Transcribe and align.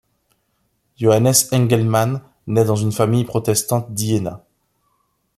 Johannes 0.97 1.31
Engelmann 1.51 2.23
naît 2.47 2.65
dans 2.65 2.75
une 2.75 2.91
famille 2.91 3.23
protestante 3.23 3.93
d'Iéna. 3.93 4.43